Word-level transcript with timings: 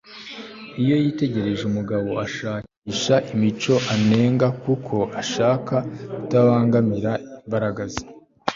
iyo 0.81 0.95
yitegereje 1.03 1.63
umugabo 1.71 2.09
ashakisha 2.25 3.15
imico 3.33 3.73
anenga 3.93 4.47
kuko 4.63 4.95
ashaka 5.21 5.75
kutabangamira 6.13 7.11
imbaraga 7.45 7.83
ze 7.93 8.03